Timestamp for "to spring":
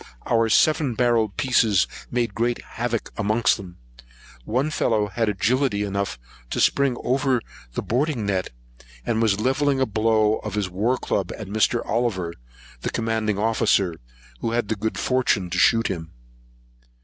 6.49-6.97